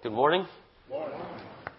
[0.00, 0.46] Good morning.
[0.88, 1.20] Morning.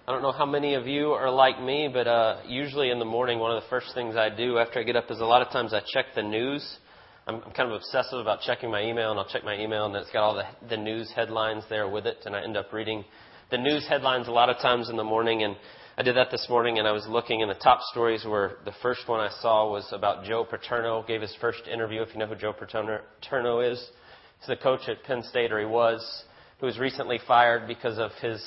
[0.05, 3.05] I don't know how many of you are like me, but uh, usually in the
[3.05, 5.42] morning, one of the first things I do after I get up is a lot
[5.42, 6.79] of times I check the news.
[7.28, 9.96] I'm, I'm kind of obsessive about checking my email, and I'll check my email, and
[9.96, 13.05] it's got all the, the news headlines there with it, and I end up reading
[13.52, 15.43] the news headlines a lot of times in the morning.
[15.43, 15.55] And
[15.97, 18.73] I did that this morning, and I was looking, and the top stories were the
[18.81, 22.01] first one I saw was about Joe Paterno gave his first interview.
[22.01, 23.81] If you know who Joe Paterno is,
[24.39, 26.25] he's the coach at Penn State, or he was
[26.60, 28.43] who was recently fired because of his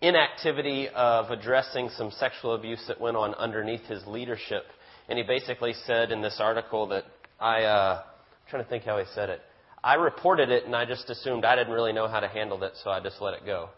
[0.00, 4.64] inactivity of addressing some sexual abuse that went on underneath his leadership.
[5.08, 7.04] And he basically said in this article that
[7.40, 9.40] I, uh, I'm trying to think how he said it.
[9.82, 12.72] I reported it and I just assumed I didn't really know how to handle it,
[12.82, 13.68] so I just let it go.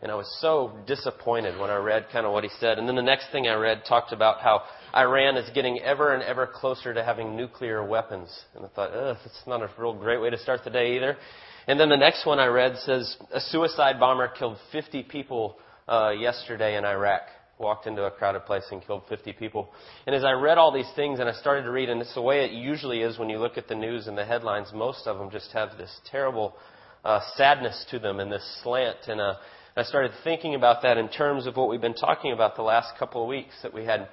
[0.00, 2.78] And I was so disappointed when I read kind of what he said.
[2.78, 4.62] And then the next thing I read talked about how
[4.96, 8.28] Iran is getting ever and ever closer to having nuclear weapons.
[8.56, 11.16] And I thought, ugh, that's not a real great way to start the day either.
[11.66, 15.56] And then the next one I read says a suicide bomber killed 50 people
[15.88, 17.22] uh, yesterday in Iraq.
[17.58, 19.68] Walked into a crowded place and killed 50 people.
[20.06, 22.22] And as I read all these things and I started to read, and it's the
[22.22, 25.18] way it usually is when you look at the news and the headlines, most of
[25.18, 26.54] them just have this terrible
[27.04, 28.96] uh, sadness to them and this slant.
[29.06, 29.34] And uh,
[29.76, 32.98] I started thinking about that in terms of what we've been talking about the last
[32.98, 34.08] couple of weeks that we had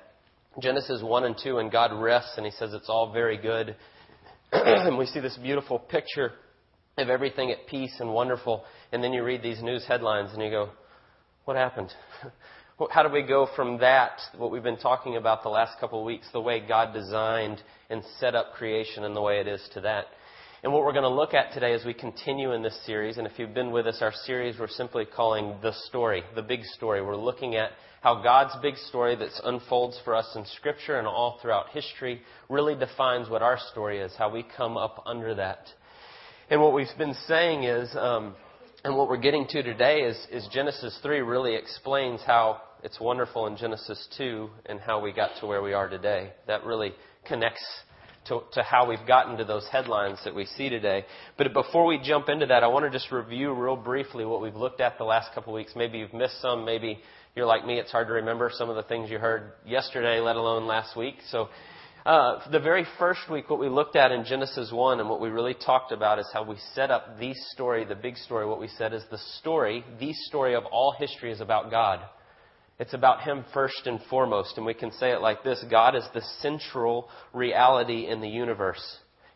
[0.61, 3.75] Genesis 1 and 2, and God rests, and He says it's all very good.
[4.51, 6.33] and we see this beautiful picture
[6.97, 10.49] of everything at peace and wonderful, and then you read these news headlines and you
[10.49, 10.69] go,
[11.45, 11.91] what happened?
[12.91, 16.05] How do we go from that, what we've been talking about the last couple of
[16.05, 19.81] weeks, the way God designed and set up creation and the way it is to
[19.81, 20.05] that?
[20.61, 23.25] And what we're going to look at today as we continue in this series, and
[23.25, 27.01] if you've been with us, our series we're simply calling The Story, the big story.
[27.01, 31.39] We're looking at how God's big story that unfolds for us in Scripture and all
[31.41, 35.67] throughout history really defines what our story is, how we come up under that.
[36.51, 38.33] And what we've been saying is, um,
[38.83, 43.45] and what we're getting to today is, is Genesis 3 really explains how it's wonderful
[43.45, 46.31] in Genesis 2 and how we got to where we are today.
[46.47, 46.93] That really
[47.27, 47.63] connects
[48.29, 51.05] to, to how we've gotten to those headlines that we see today.
[51.37, 54.55] But before we jump into that, I want to just review real briefly what we've
[54.55, 55.73] looked at the last couple of weeks.
[55.75, 56.65] Maybe you've missed some.
[56.65, 56.97] Maybe
[57.35, 57.77] you're like me.
[57.77, 61.17] It's hard to remember some of the things you heard yesterday, let alone last week.
[61.29, 61.49] So
[62.09, 65.29] uh, the very first week, what we looked at in Genesis 1 and what we
[65.29, 68.47] really talked about is how we set up the story, the big story.
[68.47, 71.99] What we said is the story, the story of all history is about God.
[72.79, 74.57] It's about Him first and foremost.
[74.57, 78.81] And we can say it like this God is the central reality in the universe.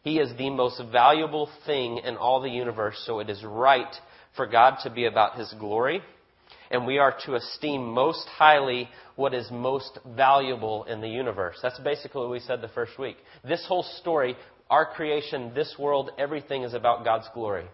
[0.01, 3.95] He is the most valuable thing in all the universe, so it is right
[4.35, 6.01] for God to be about His glory
[6.71, 11.57] and we are to esteem most highly what is most valuable in the universe.
[11.61, 13.17] That's basically what we said the first week.
[13.43, 14.35] This whole story,
[14.69, 17.65] our creation, this world, everything is about God's glory.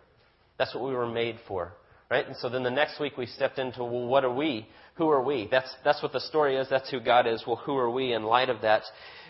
[0.57, 1.73] That's what we were made for.
[2.11, 2.25] Right?
[2.25, 4.67] And so then the next week we stepped into, well, what are we?
[4.95, 5.47] Who are we?
[5.49, 6.67] That's, that's what the story is.
[6.69, 7.43] That's who God is.
[7.45, 8.81] Well, who are we in light of that?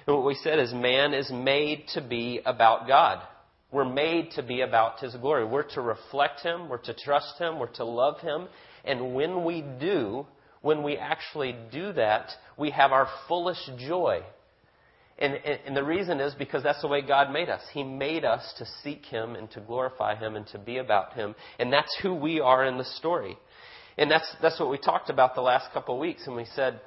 [0.08, 3.22] And what we said is man is made to be about God.
[3.72, 5.46] We're made to be about His glory.
[5.46, 6.70] We're to reflect Him.
[6.70, 7.60] We're to trust Him.
[7.60, 8.48] We're to love Him.
[8.86, 10.26] And when we do,
[10.62, 14.22] when we actually do that, we have our fullest joy.
[15.18, 17.62] And, and, and, the reason is because that's the way God made us.
[17.74, 21.36] He made us to seek Him and to glorify Him and to be about Him.
[21.60, 23.38] And that's who we are in the story.
[23.98, 26.26] And that's, that's what we talked about the last couple of weeks.
[26.26, 26.80] And we said,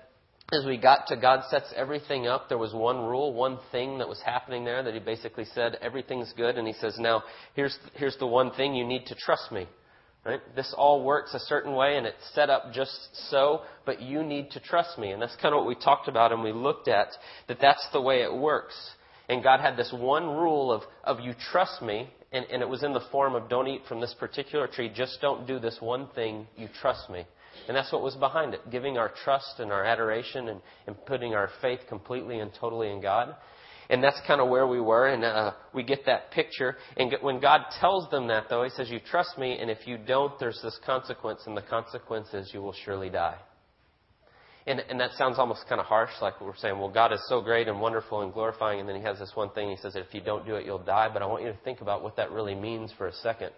[0.50, 4.09] as we got to God sets everything up, there was one rule, one thing that
[4.09, 6.56] was happening there that He basically said, everything's good.
[6.56, 9.66] And He says, now, here's, here's the one thing you need to trust me.
[10.25, 10.41] Right?
[10.55, 12.97] This all works a certain way and it's set up just
[13.31, 15.10] so, but you need to trust me.
[15.10, 17.09] And that's kind of what we talked about and we looked at,
[17.49, 18.75] that that's the way it works.
[19.28, 22.83] And God had this one rule of, of you trust me, and, and it was
[22.83, 26.09] in the form of don't eat from this particular tree, just don't do this one
[26.15, 27.25] thing, you trust me.
[27.69, 31.34] And that's what was behind it, giving our trust and our adoration and, and putting
[31.34, 33.34] our faith completely and totally in God.
[33.91, 36.76] And that's kind of where we were, and uh, we get that picture.
[36.97, 39.98] And when God tells them that, though, He says, You trust me, and if you
[39.98, 43.39] don't, there's this consequence, and the consequence is you will surely die.
[44.66, 47.41] And, and that sounds almost kind of harsh, like we're saying, well, God is so
[47.41, 49.71] great and wonderful and glorifying, and then He has this one thing.
[49.71, 51.09] He says, if you don't do it, you'll die.
[51.12, 53.51] But I want you to think about what that really means for a second,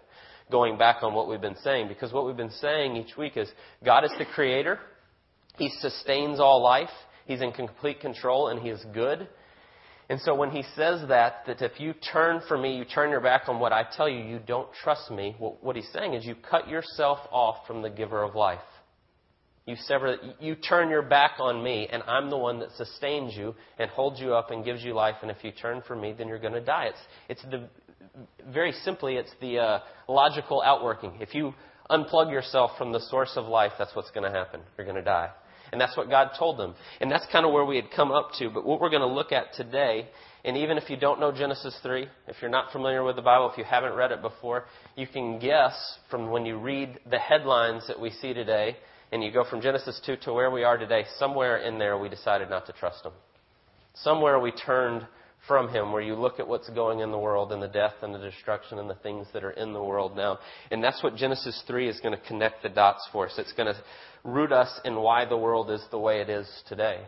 [0.51, 3.47] going back on what we've been saying, because what we've been saying each week is
[3.83, 4.79] God is the Creator,
[5.57, 6.89] He sustains all life,
[7.27, 9.27] He's in complete control, and He is good.
[10.09, 13.21] And so when he says that, that if you turn from me, you turn your
[13.21, 16.25] back on what I tell you, you don't trust me, what what he's saying is
[16.25, 18.59] you cut yourself off from the giver of life.
[19.65, 23.55] You sever, you turn your back on me, and I'm the one that sustains you
[23.79, 25.15] and holds you up and gives you life.
[25.23, 26.89] And if you turn from me, then you're going to die.
[26.89, 27.67] It's, it's the,
[28.53, 31.17] very simply, it's the uh, logical outworking.
[31.19, 31.55] If you
[31.89, 34.61] unplug yourself from the source of life, that's what's going to happen.
[34.77, 35.31] You're going to die.
[35.75, 36.73] And that's what God told them.
[37.01, 38.49] And that's kind of where we had come up to.
[38.49, 40.07] But what we're going to look at today,
[40.45, 43.51] and even if you don't know Genesis 3, if you're not familiar with the Bible,
[43.51, 44.63] if you haven't read it before,
[44.95, 45.75] you can guess
[46.09, 48.77] from when you read the headlines that we see today,
[49.11, 52.07] and you go from Genesis 2 to where we are today, somewhere in there we
[52.07, 53.11] decided not to trust Him.
[53.95, 55.05] Somewhere we turned
[55.49, 58.15] from Him, where you look at what's going in the world and the death and
[58.15, 60.39] the destruction and the things that are in the world now.
[60.71, 63.33] And that's what Genesis 3 is going to connect the dots for us.
[63.37, 63.79] It's going to
[64.25, 67.01] root us in why the world is the way it is today.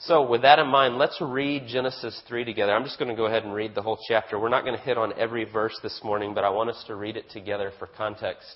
[0.00, 2.72] So, with that in mind, let's read Genesis 3 together.
[2.72, 4.38] I'm just going to go ahead and read the whole chapter.
[4.38, 6.94] We're not going to hit on every verse this morning, but I want us to
[6.94, 8.46] read it together for context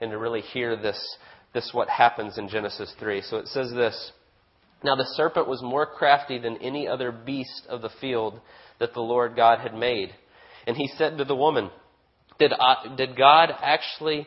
[0.00, 0.98] and to really hear this,
[1.54, 3.22] this what happens in Genesis 3.
[3.22, 4.10] So it says this
[4.82, 8.40] Now the serpent was more crafty than any other beast of the field
[8.80, 10.10] that the Lord God had made.
[10.66, 11.70] And he said to the woman,
[12.40, 14.26] Did, I, did God actually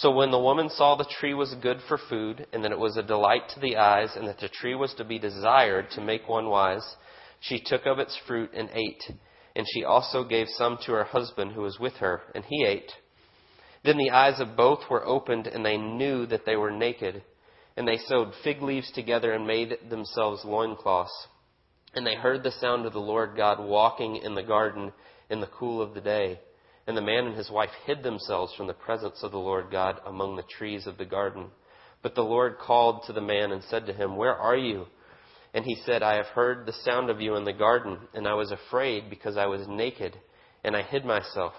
[0.00, 2.96] So when the woman saw the tree was good for food, and that it was
[2.96, 6.26] a delight to the eyes, and that the tree was to be desired to make
[6.26, 6.96] one wise,
[7.40, 9.02] she took of its fruit and ate.
[9.54, 12.90] And she also gave some to her husband who was with her, and he ate.
[13.84, 17.22] Then the eyes of both were opened, and they knew that they were naked.
[17.76, 21.12] And they sewed fig leaves together and made themselves loincloths.
[21.94, 24.94] And they heard the sound of the Lord God walking in the garden
[25.28, 26.40] in the cool of the day.
[26.86, 30.00] And the man and his wife hid themselves from the presence of the Lord God
[30.06, 31.46] among the trees of the garden.
[32.02, 34.86] But the Lord called to the man and said to him, Where are you?
[35.52, 38.34] And he said, I have heard the sound of you in the garden, and I
[38.34, 40.16] was afraid because I was naked,
[40.64, 41.52] and I hid myself.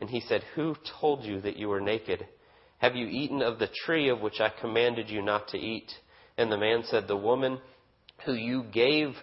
[0.00, 2.26] And he said, Who told you that you were naked?
[2.78, 5.90] Have you eaten of the tree of which I commanded you not to eat?
[6.36, 7.58] And the man said, The woman
[8.26, 9.14] who you gave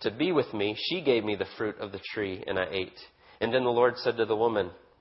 [0.00, 2.98] to be with me, she gave me the fruit of the tree, and I ate.
[3.40, 4.70] And then the Lord said to the woman,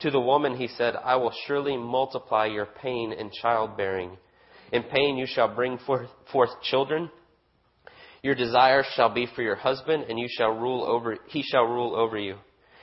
[0.00, 4.16] To the woman he said, I will surely multiply your pain in childbearing.
[4.72, 7.10] In pain you shall bring forth, children.
[8.22, 11.94] Your desire shall be for your husband, and you shall rule over, he shall rule
[11.94, 12.36] over you.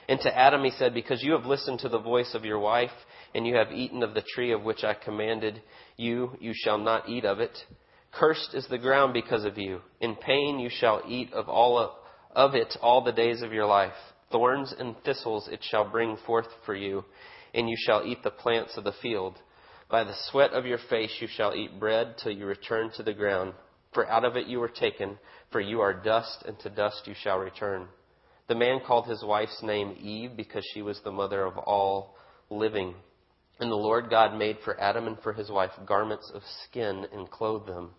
[0.08, 2.92] And to Adam he said, Because you have listened to the voice of your wife,
[3.34, 5.62] and you have eaten of the tree of which I commanded
[5.98, 7.58] you, you shall not eat of it.
[8.12, 9.82] Cursed is the ground because of you.
[10.00, 11.98] In pain you shall eat of all
[12.36, 13.94] of it all the days of your life.
[14.32, 17.04] Thorns and thistles it shall bring forth for you,
[17.54, 19.38] and you shall eat the plants of the field.
[19.90, 23.14] By the sweat of your face you shall eat bread till you return to the
[23.14, 23.54] ground.
[23.94, 25.20] For out of it you were taken,
[25.52, 27.88] for you are dust, and to dust you shall return.
[28.48, 32.16] The man called his wife's name Eve because she was the mother of all
[32.50, 32.96] living.
[33.60, 37.30] And the Lord God made for Adam and for his wife garments of skin and
[37.30, 37.92] clothed them.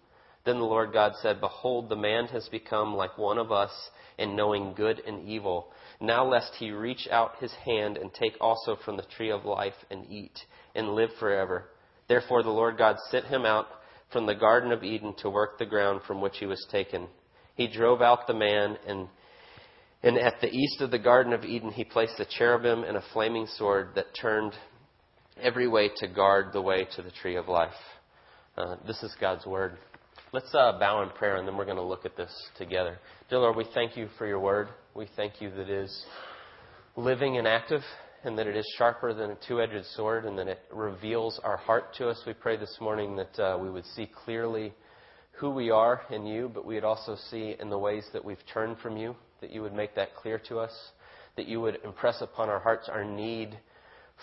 [0.45, 3.71] Then the Lord God said, Behold, the man has become like one of us
[4.23, 5.69] in knowing good and evil.
[6.01, 9.75] Now lest he reach out his hand and take also from the tree of life
[9.91, 10.39] and eat
[10.75, 11.67] and live forever.
[12.09, 13.67] Therefore the Lord God sent him out
[14.13, 17.09] from the Garden of Eden to work the ground from which he was taken.
[17.57, 19.09] He drove out the man and
[20.05, 23.05] and at the east of the Garden of Eden, he placed a cherubim and a
[23.13, 24.53] flaming sword that turned
[25.41, 27.71] every way to guard the way to the tree of life.
[28.59, 29.79] Uh, this is God's word.
[30.35, 32.99] Let's uh, bow in prayer and then we're going to look at this together.
[33.29, 34.69] Dear Lord, we thank you for your word.
[34.95, 36.07] We thank you that it is
[36.97, 37.83] living and active
[38.25, 41.59] and that it is sharper than a two edged sword and that it reveals our
[41.59, 42.19] heart to us.
[42.27, 44.73] We pray this morning that uh, we would see clearly
[45.33, 48.43] who we are in you, but we would also see in the ways that we've
[48.55, 50.73] turned from you, that you would make that clear to us,
[51.37, 53.59] that you would impress upon our hearts our need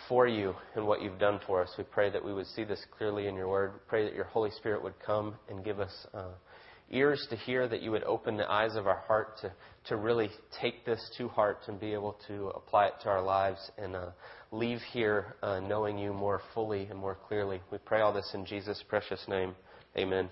[0.08, 1.70] for you and what you've done for us.
[1.78, 3.74] We pray that we would see this clearly in your word.
[3.88, 6.30] Pray that your Holy Spirit would come and give us uh,
[6.92, 9.52] ears to hear, that you would open the eyes of our heart to,
[9.88, 10.30] to really
[10.62, 14.08] take this to heart and be able to apply it to our lives and uh,
[14.52, 17.62] leave here uh, knowing you more fully and more clearly.
[17.72, 19.56] We pray all this in Jesus' precious name.
[19.98, 20.30] Amen.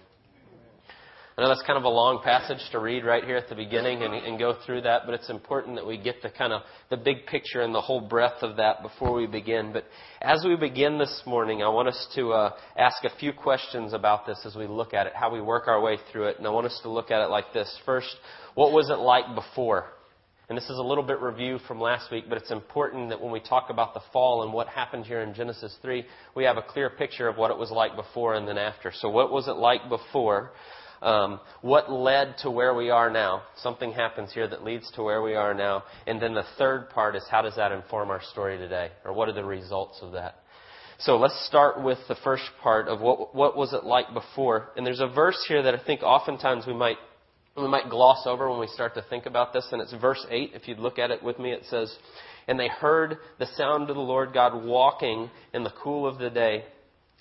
[1.39, 4.01] I know that's kind of a long passage to read right here at the beginning
[4.01, 6.97] and, and go through that, but it's important that we get the kind of the
[6.97, 9.71] big picture and the whole breadth of that before we begin.
[9.71, 9.83] But
[10.19, 14.25] as we begin this morning, I want us to uh, ask a few questions about
[14.25, 16.49] this as we look at it, how we work our way through it, and I
[16.49, 17.71] want us to look at it like this.
[17.85, 18.15] First,
[18.55, 19.89] what was it like before?
[20.49, 23.31] And this is a little bit review from last week, but it's important that when
[23.31, 26.03] we talk about the fall and what happened here in Genesis 3,
[26.35, 28.91] we have a clear picture of what it was like before and then after.
[28.91, 30.53] So what was it like before?
[31.01, 33.43] Um, what led to where we are now?
[33.57, 35.83] Something happens here that leads to where we are now.
[36.07, 38.89] And then the third part is how does that inform our story today?
[39.05, 40.35] Or what are the results of that?
[40.99, 44.69] So let's start with the first part of what, what was it like before.
[44.75, 46.97] And there's a verse here that I think oftentimes we might,
[47.55, 49.67] we might gloss over when we start to think about this.
[49.71, 50.51] And it's verse 8.
[50.55, 51.95] If you'd look at it with me, it says,
[52.47, 56.31] And they heard the sound of the Lord God walking in the cool of the
[56.31, 56.65] day.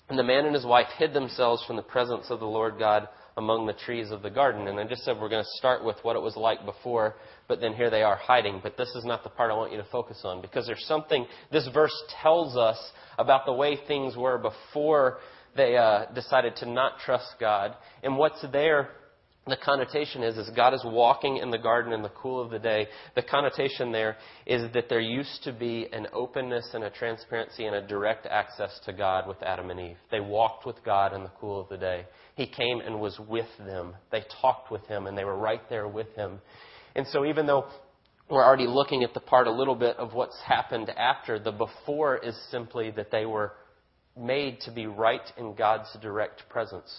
[0.09, 3.07] And the man and his wife hid themselves from the presence of the Lord God
[3.37, 4.67] among the trees of the garden.
[4.67, 7.15] And I just said we're going to start with what it was like before,
[7.47, 8.59] but then here they are hiding.
[8.61, 11.25] But this is not the part I want you to focus on because there's something
[11.51, 12.77] this verse tells us
[13.17, 15.19] about the way things were before
[15.55, 17.75] they uh, decided to not trust God.
[18.03, 18.89] And what's there
[19.47, 22.59] the connotation is, is God is walking in the garden in the cool of the
[22.59, 22.87] day.
[23.15, 27.75] The connotation there is that there used to be an openness and a transparency and
[27.75, 29.97] a direct access to God with Adam and Eve.
[30.11, 32.05] They walked with God in the cool of the day.
[32.35, 33.95] He came and was with them.
[34.11, 36.39] They talked with him and they were right there with him.
[36.95, 37.65] And so even though
[38.29, 42.17] we're already looking at the part a little bit of what's happened after, the before
[42.17, 43.53] is simply that they were
[44.17, 46.91] made to be right in God's direct presence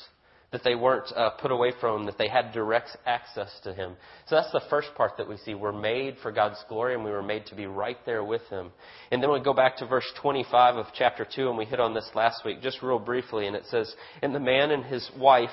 [0.50, 3.96] that they weren't uh, put away from him, that they had direct access to him.
[4.26, 5.54] So that's the first part that we see.
[5.54, 8.70] We're made for God's glory and we were made to be right there with him.
[9.12, 11.92] And then we go back to verse 25 of chapter 2 and we hit on
[11.92, 15.50] this last week just real briefly and it says, And the man and his wife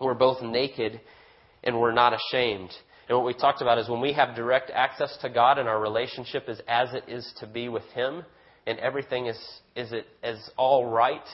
[0.00, 1.00] were both naked
[1.62, 2.70] and were not ashamed.
[3.08, 5.80] And what we talked about is when we have direct access to God and our
[5.80, 8.24] relationship is as it is to be with him
[8.66, 9.38] and everything is,
[9.76, 11.26] is, it, is all right,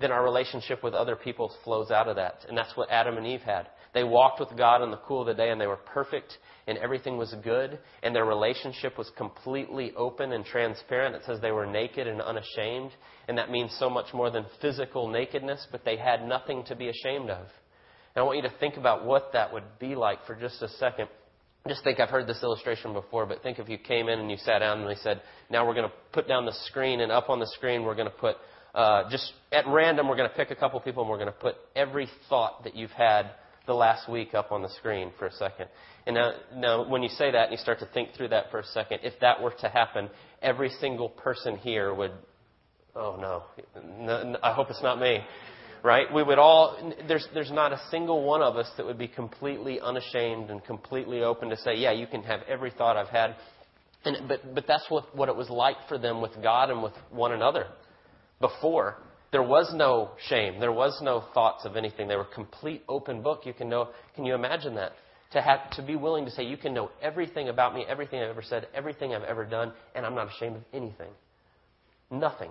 [0.00, 2.44] then our relationship with other people flows out of that.
[2.48, 3.68] And that's what Adam and Eve had.
[3.94, 6.78] They walked with God in the cool of the day and they were perfect and
[6.78, 11.14] everything was good and their relationship was completely open and transparent.
[11.14, 12.92] It says they were naked and unashamed.
[13.28, 16.88] And that means so much more than physical nakedness, but they had nothing to be
[16.88, 17.46] ashamed of.
[18.14, 20.68] And I want you to think about what that would be like for just a
[20.68, 21.08] second.
[21.68, 24.36] Just think I've heard this illustration before, but think if you came in and you
[24.38, 27.30] sat down and they said, now we're going to put down the screen and up
[27.30, 28.36] on the screen we're going to put
[28.74, 31.32] uh, just at random, we're going to pick a couple people and we're going to
[31.32, 33.30] put every thought that you've had
[33.66, 35.68] the last week up on the screen for a second.
[36.06, 38.60] And now, now, when you say that and you start to think through that for
[38.60, 40.08] a second, if that were to happen,
[40.40, 42.12] every single person here would,
[42.96, 43.44] oh no,
[44.00, 45.20] no I hope it's not me,
[45.84, 46.12] right?
[46.12, 49.80] We would all, there's, there's not a single one of us that would be completely
[49.80, 53.36] unashamed and completely open to say, yeah, you can have every thought I've had.
[54.04, 56.94] And, but, but that's what, what it was like for them with God and with
[57.10, 57.66] one another
[58.42, 58.98] before,
[59.30, 60.60] there was no shame.
[60.60, 62.06] There was no thoughts of anything.
[62.06, 63.46] They were complete open book.
[63.46, 64.92] You can know, can you imagine that?
[65.32, 68.28] To have, to be willing to say, you can know everything about me, everything I've
[68.28, 71.10] ever said, everything I've ever done, and I'm not ashamed of anything.
[72.10, 72.50] Nothing.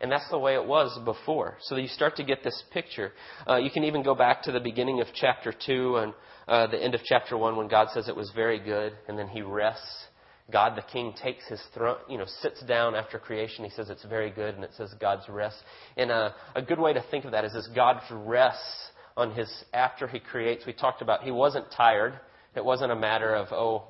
[0.00, 1.58] And that's the way it was before.
[1.60, 3.12] So you start to get this picture.
[3.46, 6.14] Uh, you can even go back to the beginning of chapter 2 and
[6.48, 9.28] uh, the end of chapter 1 when God says it was very good, and then
[9.28, 10.06] he rests
[10.52, 13.64] God the King takes his throne, you know, sits down after creation.
[13.64, 15.56] He says it's very good, and it says God's rest.
[15.96, 19.50] And a, a good way to think of that is this God's rests on his,
[19.72, 20.66] after he creates.
[20.66, 22.18] We talked about he wasn't tired.
[22.54, 23.84] It wasn't a matter of, oh,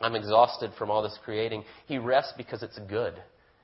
[0.00, 1.64] I'm exhausted from all this creating.
[1.86, 3.14] He rests because it's good.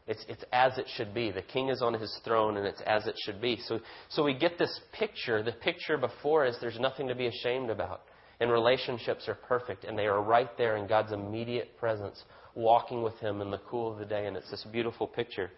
[0.06, 1.30] It's, it's as it should be.
[1.30, 3.58] The king is on his throne and it's as it should be.
[3.66, 5.42] So, so we get this picture.
[5.42, 8.02] The picture before is there's nothing to be ashamed about
[8.40, 12.22] and relationships are perfect, and they are right there in God's immediate presence,
[12.54, 15.50] walking with Him in the cool of the day, and it's this beautiful picture.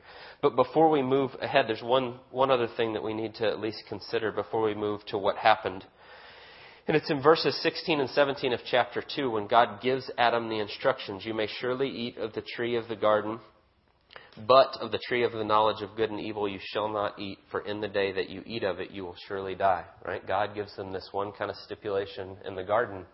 [0.43, 3.61] But before we move ahead, there's one, one other thing that we need to at
[3.61, 5.85] least consider before we move to what happened.
[6.89, 10.61] And it's in verses 16 and 17 of chapter 2 when God gives Adam the
[10.61, 13.41] instructions You may surely eat of the tree of the garden
[14.47, 17.39] but of the tree of the knowledge of good and evil you shall not eat,
[17.51, 19.85] for in the day that you eat of it you will surely die.
[20.05, 20.27] Right?
[20.27, 23.05] God gives them this one kind of stipulation in the garden.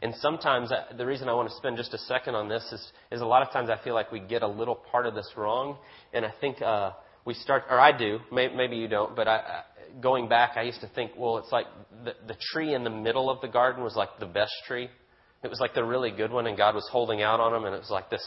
[0.00, 3.20] And sometimes, the reason I want to spend just a second on this is, is
[3.20, 5.76] a lot of times I feel like we get a little part of this wrong.
[6.12, 6.92] And I think uh,
[7.24, 9.62] we start, or I do, may, maybe you don't, but I,
[10.00, 11.66] going back, I used to think, well, it's like
[12.04, 14.88] the, the tree in the middle of the garden was like the best tree.
[15.42, 17.74] It was like the really good one, and God was holding out on them, and
[17.74, 18.24] it was like this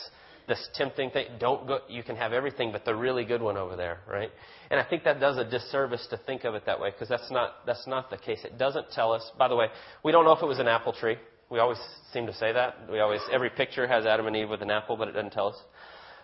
[0.48, 1.28] this tempting thing.
[1.40, 4.30] Don't go, you can have everything, but the really good one over there, right?
[4.70, 7.30] And I think that does a disservice to think of it that way because that's
[7.32, 8.40] not, that's not the case.
[8.44, 9.68] It doesn't tell us, by the way,
[10.04, 11.18] we don't know if it was an apple tree.
[11.50, 11.80] We always
[12.14, 12.90] seem to say that.
[12.90, 15.48] We always, every picture has Adam and Eve with an apple, but it doesn't tell
[15.48, 15.58] us.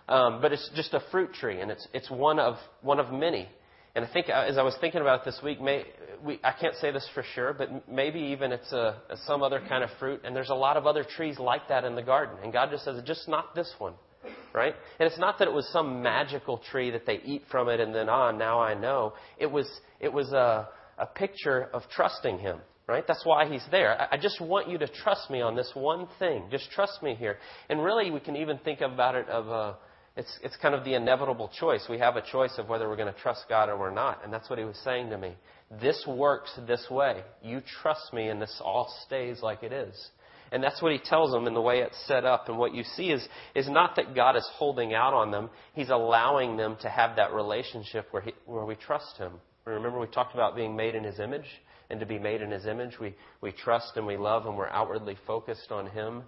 [0.08, 3.46] Um, but it's just a fruit tree, and it's, it's one of, one of many.
[3.94, 5.84] And I think uh, as I was thinking about it this week, may,
[6.24, 9.82] we, I can't say this for sure, but maybe even it's a, some other kind
[9.82, 10.20] of fruit.
[10.24, 12.36] And there's a lot of other trees like that in the garden.
[12.42, 13.94] And God just says, just not this one.
[14.58, 14.74] Right?
[14.98, 17.94] And it's not that it was some magical tree that they eat from it and
[17.94, 19.12] then, ah, now I know.
[19.38, 19.68] It was,
[20.00, 22.58] it was a, a picture of trusting Him.
[22.88, 23.04] Right?
[23.06, 24.00] That's why he's there.
[24.00, 26.44] I, I just want you to trust me on this one thing.
[26.50, 27.36] Just trust me here.
[27.68, 29.76] And really, we can even think about it of a,
[30.16, 31.86] it's, it's kind of the inevitable choice.
[31.88, 34.24] We have a choice of whether we're going to trust God or we're not.
[34.24, 35.34] And that's what he was saying to me.
[35.80, 37.22] This works this way.
[37.42, 39.94] You trust me, and this all stays like it is.
[40.50, 42.48] And that's what he tells them in the way it's set up.
[42.48, 45.90] And what you see is, is not that God is holding out on them, he's
[45.90, 49.32] allowing them to have that relationship where, he, where we trust him.
[49.64, 51.46] Remember, we talked about being made in his image?
[51.90, 54.68] And to be made in his image, we, we trust and we love and we're
[54.68, 56.22] outwardly focused on him.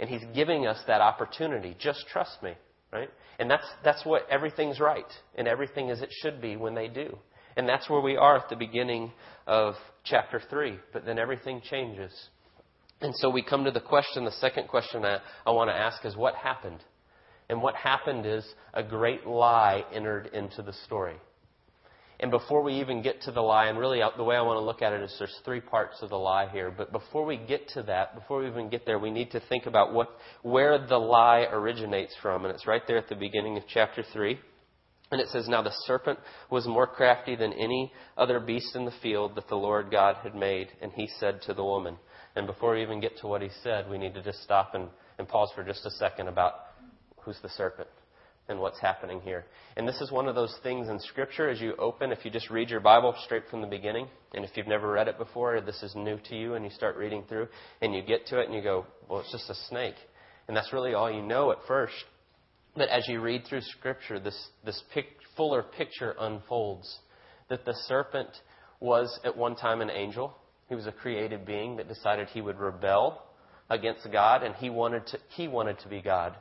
[0.00, 1.76] And he's giving us that opportunity.
[1.78, 2.54] Just trust me,
[2.92, 3.08] right?
[3.38, 7.16] And that's, that's what everything's right and everything as it should be when they do.
[7.56, 9.12] And that's where we are at the beginning
[9.46, 10.78] of chapter 3.
[10.92, 12.12] But then everything changes.
[13.00, 16.04] And so we come to the question, the second question I, I want to ask
[16.04, 16.80] is what happened?
[17.48, 21.16] And what happened is a great lie entered into the story.
[22.20, 24.56] And before we even get to the lie, and really uh, the way I want
[24.56, 26.70] to look at it is there's three parts of the lie here.
[26.70, 29.66] But before we get to that, before we even get there, we need to think
[29.66, 30.08] about what,
[30.42, 32.44] where the lie originates from.
[32.44, 34.38] And it's right there at the beginning of chapter 3.
[35.10, 36.18] And it says, Now the serpent
[36.50, 40.34] was more crafty than any other beast in the field that the Lord God had
[40.34, 40.68] made.
[40.80, 41.96] And he said to the woman,
[42.36, 44.88] and before we even get to what he said, we need to just stop and,
[45.18, 46.54] and pause for just a second about
[47.20, 47.88] who's the serpent
[48.48, 49.44] and what's happening here.
[49.76, 52.50] And this is one of those things in Scripture as you open, if you just
[52.50, 55.82] read your Bible straight from the beginning, and if you've never read it before, this
[55.82, 57.48] is new to you, and you start reading through,
[57.80, 59.94] and you get to it, and you go, well, it's just a snake.
[60.46, 61.94] And that's really all you know at first.
[62.76, 66.98] But as you read through Scripture, this, this pic, fuller picture unfolds
[67.48, 68.28] that the serpent
[68.80, 70.36] was at one time an angel.
[70.68, 73.22] He was a created being that decided he would rebel
[73.70, 76.36] against God, and he wanted to, he wanted to be God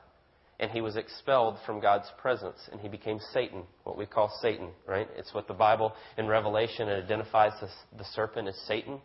[0.60, 4.70] and he was expelled from God's presence, and he became Satan, what we call Satan,
[4.88, 5.08] right?
[5.18, 9.00] It's what the Bible in Revelation it identifies the, the serpent as Satan.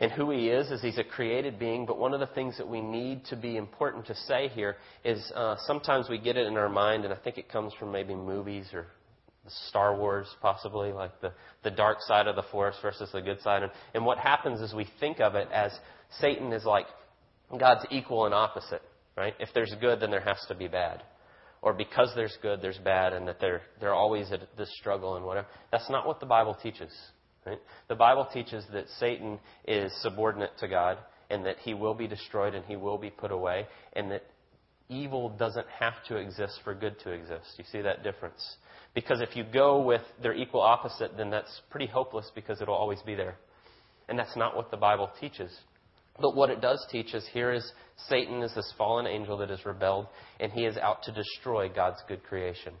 [0.00, 2.68] And who he is, is he's a created being, but one of the things that
[2.68, 6.56] we need to be important to say here is uh, sometimes we get it in
[6.56, 8.86] our mind, and I think it comes from maybe movies or
[9.68, 11.32] Star Wars, possibly, like the,
[11.64, 13.62] the dark side of the force versus the good side.
[13.62, 15.72] And, and what happens is we think of it as
[16.20, 16.86] Satan is like
[17.58, 18.82] God's equal and opposite
[19.18, 19.34] right?
[19.40, 21.02] If there's good, then there has to be bad.
[21.60, 25.26] Or because there's good, there's bad, and that they're, they're always at this struggle and
[25.26, 25.48] whatever.
[25.72, 26.92] That's not what the Bible teaches.
[27.44, 27.58] Right?
[27.88, 30.98] The Bible teaches that Satan is subordinate to God,
[31.30, 34.22] and that he will be destroyed and he will be put away, and that
[34.88, 37.46] evil doesn't have to exist for good to exist.
[37.58, 38.56] You see that difference?
[38.94, 43.00] Because if you go with their equal opposite, then that's pretty hopeless because it'll always
[43.02, 43.36] be there.
[44.08, 45.56] And that's not what the Bible teaches.
[46.20, 47.72] But what it does teach us here is
[48.08, 50.06] Satan is this fallen angel that has rebelled,
[50.40, 52.72] and he is out to destroy God's good creation.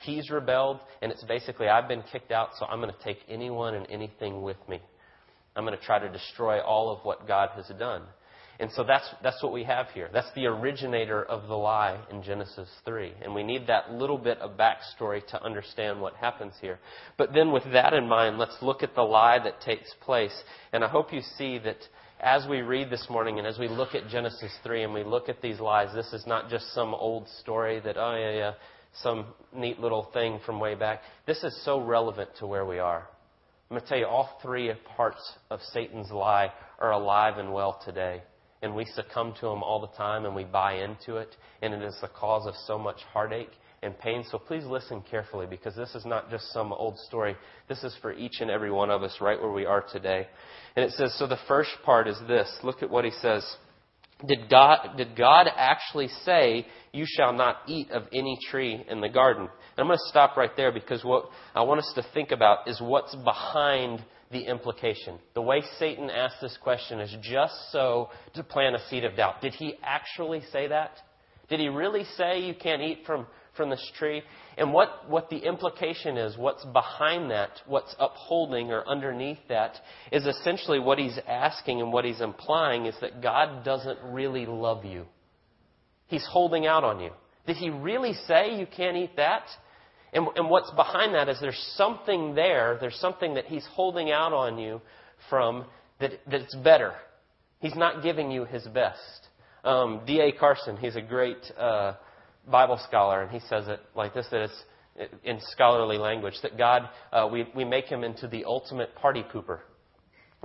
[0.00, 3.74] He's rebelled, and it's basically, I've been kicked out, so I'm going to take anyone
[3.74, 4.80] and anything with me.
[5.56, 8.02] I'm going to try to destroy all of what God has done.
[8.60, 10.08] And so that's, that's what we have here.
[10.12, 13.12] That's the originator of the lie in Genesis 3.
[13.22, 16.78] And we need that little bit of backstory to understand what happens here.
[17.18, 20.34] But then with that in mind, let's look at the lie that takes place.
[20.72, 21.78] And I hope you see that
[22.20, 25.28] as we read this morning and as we look at Genesis 3 and we look
[25.28, 28.52] at these lies, this is not just some old story that, oh, yeah, yeah,
[29.02, 31.00] some neat little thing from way back.
[31.26, 33.08] This is so relevant to where we are.
[33.70, 37.80] I'm going to tell you, all three parts of Satan's lie are alive and well
[37.84, 38.22] today.
[38.64, 41.36] And we succumb to them all the time and we buy into it.
[41.60, 43.50] And it is the cause of so much heartache
[43.82, 44.24] and pain.
[44.30, 47.36] So please listen carefully because this is not just some old story.
[47.68, 50.26] This is for each and every one of us right where we are today.
[50.76, 52.50] And it says, so the first part is this.
[52.62, 53.44] Look at what he says.
[54.26, 59.10] Did God, did God actually say, You shall not eat of any tree in the
[59.10, 59.42] garden?
[59.42, 62.66] And I'm going to stop right there because what I want us to think about
[62.66, 64.02] is what's behind
[64.34, 65.18] the implication.
[65.34, 69.40] The way Satan asked this question is just so to plant a seed of doubt.
[69.40, 70.90] Did he actually say that?
[71.48, 74.22] Did he really say you can't eat from, from this tree?
[74.58, 79.76] And what, what the implication is, what's behind that, what's upholding or underneath that,
[80.10, 84.84] is essentially what he's asking and what he's implying is that God doesn't really love
[84.84, 85.06] you.
[86.06, 87.10] He's holding out on you.
[87.46, 89.44] Did he really say you can't eat that?
[90.14, 94.32] And, and what's behind that is there's something there, there's something that he's holding out
[94.32, 94.80] on you
[95.28, 95.64] from
[96.00, 96.94] that, that's better.
[97.58, 99.28] He's not giving you his best.
[99.64, 100.32] Um, D.A.
[100.32, 101.94] Carson, he's a great uh,
[102.48, 104.64] Bible scholar, and he says it like this that it's
[105.24, 109.60] in scholarly language that God, uh, we, we make him into the ultimate party pooper.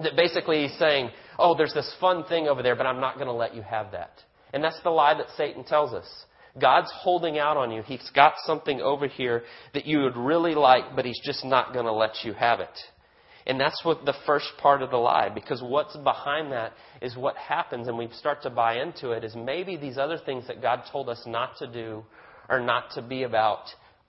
[0.02, 3.28] That basically he's saying, oh, there's this fun thing over there, but I'm not going
[3.28, 4.14] to let you have that.
[4.54, 6.08] And that's the lie that Satan tells us.
[6.60, 7.82] God's holding out on you.
[7.84, 11.86] He's got something over here that you would really like, but He's just not going
[11.86, 12.78] to let you have it.
[13.46, 17.36] And that's what the first part of the lie, because what's behind that is what
[17.36, 20.84] happens, and we start to buy into it, is maybe these other things that God
[20.92, 22.04] told us not to do
[22.48, 23.64] or not to be about,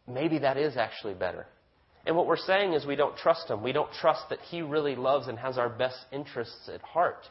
[0.09, 1.46] maybe that is actually better.
[2.07, 3.62] And what we're saying is we don't trust Him.
[3.62, 7.26] We don't trust that He really loves and has our best interests at heart.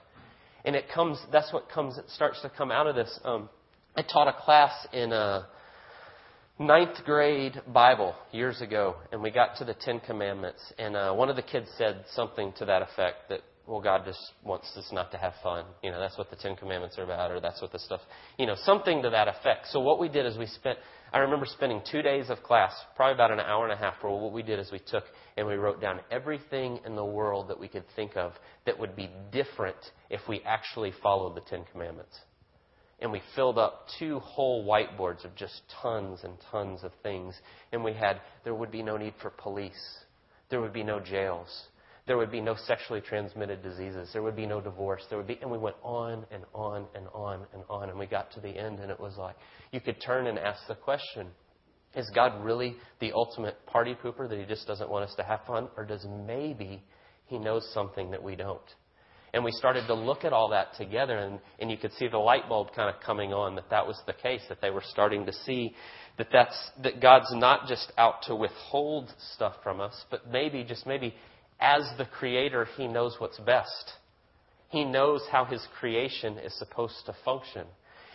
[0.65, 3.19] And it comes, that's what comes, it starts to come out of this.
[3.23, 3.49] Um,
[3.95, 5.47] I taught a class in a
[6.59, 11.29] ninth grade Bible years ago, and we got to the Ten Commandments, and uh, one
[11.29, 15.11] of the kids said something to that effect that, well, God just wants us not
[15.11, 15.65] to have fun.
[15.83, 18.01] You know, that's what the Ten Commandments are about, or that's what the stuff,
[18.37, 19.67] you know, something to that effect.
[19.71, 20.77] So what we did is we spent,
[21.11, 24.13] I remember spending two days of class, probably about an hour and a half, where
[24.13, 25.03] what we did is we took
[25.35, 28.33] and we wrote down everything in the world that we could think of
[28.65, 29.77] that would be different
[30.09, 32.19] if we actually followed the Ten Commandments
[33.01, 37.33] and we filled up two whole whiteboards of just tons and tons of things.
[37.71, 39.97] And we had, there would be no need for police.
[40.49, 41.47] There would be no jails.
[42.07, 44.09] There would be no sexually transmitted diseases.
[44.11, 45.03] There would be no divorce.
[45.09, 47.89] There would be, and we went on and on and on and on.
[47.89, 49.35] And we got to the end, and it was like,
[49.71, 51.27] you could turn and ask the question
[51.95, 55.41] Is God really the ultimate party pooper that he just doesn't want us to have
[55.45, 55.69] fun?
[55.77, 56.81] Or does maybe
[57.27, 58.59] he knows something that we don't?
[59.33, 62.17] And we started to look at all that together, and, and you could see the
[62.17, 65.25] light bulb kind of coming on that that was the case, that they were starting
[65.25, 65.75] to see
[66.17, 70.85] that, that's, that God's not just out to withhold stuff from us, but maybe, just
[70.85, 71.15] maybe,
[71.59, 73.93] as the Creator, He knows what's best.
[74.69, 77.65] He knows how His creation is supposed to function.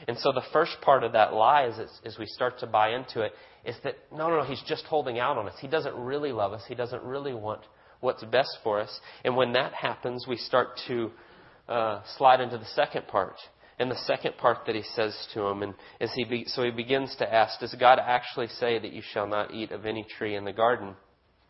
[0.07, 3.23] And so the first part of that lie, as, as we start to buy into
[3.23, 3.33] it,
[3.65, 5.55] is that no, no, no, He's just holding out on us.
[5.61, 6.63] He doesn't really love us.
[6.69, 7.63] He doesn't really want
[8.01, 9.01] what's best for us.
[9.25, 11.11] And when that happens, we start to
[11.69, 13.37] uh, slide into the second part.
[13.79, 15.75] And the second part that he says to him, and
[16.15, 19.53] he be, so he begins to ask, Does God actually say that you shall not
[19.53, 20.95] eat of any tree in the garden?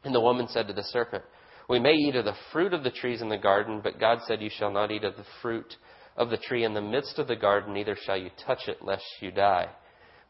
[0.04, 1.24] And the woman said to the serpent,
[1.68, 4.40] We may eat of the fruit of the trees in the garden, but God said,
[4.40, 5.76] You shall not eat of the fruit
[6.16, 9.04] of the tree in the midst of the garden, neither shall you touch it, lest
[9.20, 9.68] you die.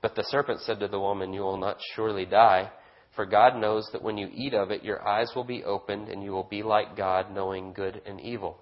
[0.03, 2.71] But the serpent said to the woman, You will not surely die.
[3.17, 6.23] For God knows that when you eat of it, your eyes will be opened, and
[6.23, 8.59] you will be like God, knowing good and evil.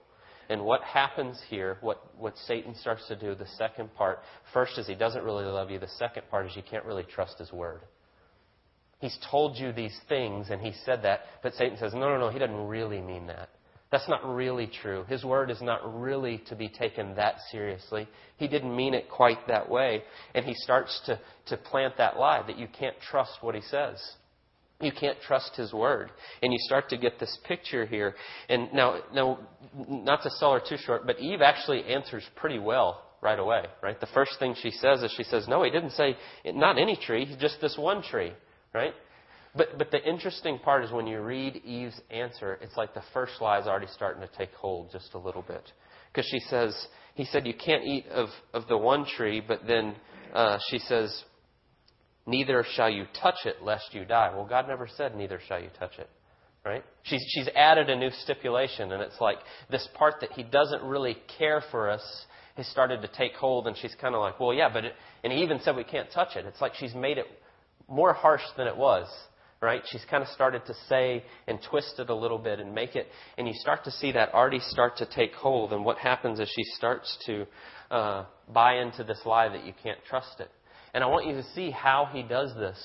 [0.51, 4.21] And what happens here, what, what Satan starts to do, the second part,
[4.53, 5.79] first is he doesn't really love you.
[5.79, 7.81] The second part is you can't really trust his word.
[8.99, 12.29] He's told you these things, and he said that, but Satan says, no, no, no,
[12.29, 13.49] he doesn't really mean that.
[13.91, 15.05] That's not really true.
[15.09, 18.09] His word is not really to be taken that seriously.
[18.37, 20.03] He didn't mean it quite that way.
[20.35, 24.01] And he starts to, to plant that lie that you can't trust what he says.
[24.83, 26.11] You can't trust his word.
[26.42, 28.14] And you start to get this picture here.
[28.49, 29.38] And now, now,
[29.88, 33.99] not to sell her too short, but Eve actually answers pretty well right away, right?
[34.01, 37.37] The first thing she says is she says, No, he didn't say not any tree,
[37.40, 38.33] just this one tree,
[38.75, 38.92] right?
[39.55, 43.35] But, but the interesting part is when you read Eve's answer, it's like the first
[43.40, 45.71] lie is already starting to take hold just a little bit.
[46.11, 46.75] Because she says,
[47.14, 49.95] He said, You can't eat of, of the one tree, but then
[50.35, 51.25] uh, she says,
[52.27, 54.33] Neither shall you touch it lest you die.
[54.35, 56.09] Well, God never said, Neither shall you touch it.
[56.65, 56.85] Right?
[57.03, 59.39] She's, she's added a new stipulation, and it's like
[59.71, 62.03] this part that He doesn't really care for us
[62.57, 65.33] has started to take hold, and she's kind of like, Well, yeah, but it, and
[65.33, 66.47] He even said we can't touch it.
[66.47, 67.27] It's like she's made it
[67.89, 69.09] more harsh than it was.
[69.61, 69.83] Right?
[69.91, 73.07] She's kind of started to say and twist it a little bit and make it,
[73.39, 75.73] and you start to see that already start to take hold.
[75.73, 77.47] And what happens is she starts to
[77.89, 80.51] uh, buy into this lie that you can't trust it.
[80.95, 82.79] And I want you to see how he does this,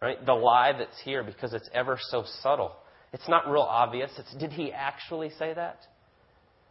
[0.00, 0.24] right?
[0.24, 2.72] The lie that's here because it's ever so subtle.
[3.12, 4.10] It's not real obvious.
[4.18, 5.80] It's, did he actually say that?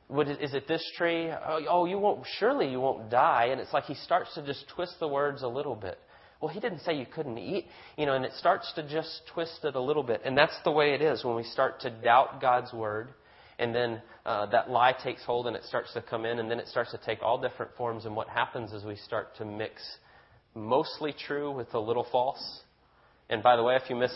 [0.09, 1.29] Would it, is it this tree?
[1.29, 3.47] Oh, oh, you won't, surely you won't die.
[3.51, 5.97] And it's like he starts to just twist the words a little bit.
[6.39, 7.65] Well, he didn't say you couldn't eat,
[7.97, 10.21] you know, and it starts to just twist it a little bit.
[10.23, 13.09] And that's the way it is when we start to doubt God's word.
[13.57, 16.59] And then uh, that lie takes hold and it starts to come in, and then
[16.59, 18.05] it starts to take all different forms.
[18.05, 19.81] And what happens is we start to mix
[20.55, 22.61] mostly true with a little false.
[23.29, 24.11] And by the way, if you miss,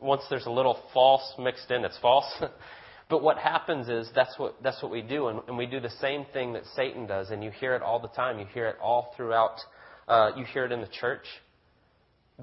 [0.00, 2.26] once there's a little false mixed in, it's false.
[3.10, 5.28] but what happens is that's what, that's what we do.
[5.28, 7.30] And, and, we do the same thing that Satan does.
[7.30, 8.38] And you hear it all the time.
[8.38, 9.56] You hear it all throughout,
[10.08, 11.24] uh, you hear it in the church.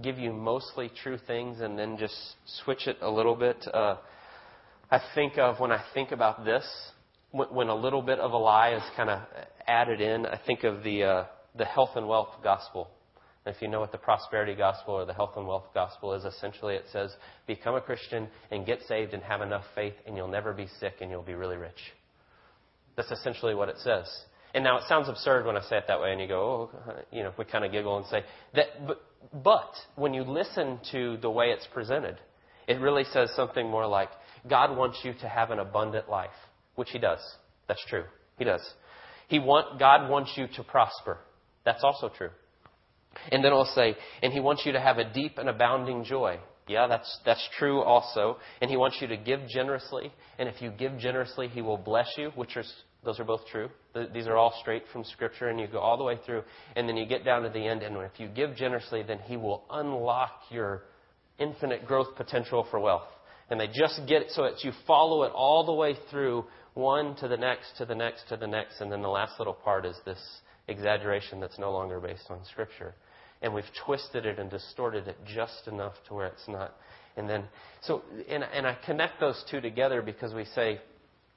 [0.02, 2.16] give you mostly true things and then just
[2.64, 3.58] switch it a little bit.
[3.74, 3.98] Uh,
[4.92, 6.66] I think of when I think about this,
[7.32, 9.22] when, when a little bit of a lie is kind of
[9.68, 12.90] added in, I think of the uh, the health and wealth gospel.
[13.46, 16.76] If you know what the prosperity gospel or the health and wealth gospel is, essentially
[16.76, 17.16] it says,
[17.48, 20.96] become a Christian and get saved and have enough faith, and you'll never be sick
[21.02, 21.80] and you'll be really rich.
[22.96, 24.06] That's essentially what it says.
[24.54, 26.94] And now it sounds absurd when I say it that way, and you go, oh,
[27.12, 28.24] you know, we kind of giggle and say
[28.56, 28.86] that.
[28.86, 29.02] But,
[29.44, 32.18] but when you listen to the way it's presented,
[32.68, 34.10] it really says something more like,
[34.50, 36.30] God wants you to have an abundant life,
[36.76, 37.20] which He does.
[37.68, 38.06] That's true.
[38.38, 38.68] He does.
[39.28, 41.20] He want, God wants you to prosper.
[41.64, 42.30] That's also true.
[43.32, 46.40] And then it'll say, and He wants you to have a deep and abounding joy.
[46.68, 48.38] Yeah, that's, that's true also.
[48.62, 50.12] And He wants you to give generously.
[50.38, 52.64] And if you give generously, He will bless you, which are,
[53.04, 53.70] those are both true.
[54.14, 56.44] These are all straight from Scripture, and you go all the way through,
[56.76, 59.36] and then you get down to the end, and if you give generously, then He
[59.36, 60.84] will unlock your
[61.40, 63.08] infinite growth potential for wealth.
[63.50, 66.46] And they just get it so that you follow it all the way through,
[66.76, 69.56] one to the next, to the next, to the next, and then the last little
[69.56, 70.20] part is this
[70.70, 72.94] exaggeration that's no longer based on Scripture.
[73.42, 76.76] And we've twisted it and distorted it just enough to where it's not.
[77.16, 77.46] And then,
[77.82, 80.80] so, and, and I connect those two together because we say,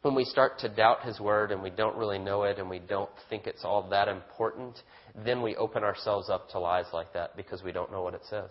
[0.03, 2.81] when we start to doubt His Word and we don't really know it and we
[2.81, 4.77] don't think it's all that important,
[5.25, 8.23] then we open ourselves up to lies like that because we don't know what it
[8.29, 8.51] says.